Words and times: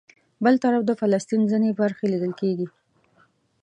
بل 0.43 0.55
طرف 0.63 0.81
د 0.85 0.91
فلسطین 1.01 1.41
ځینې 1.51 1.69
برخې 1.81 2.05
لیدل 2.13 2.33
کېږي. 2.41 2.67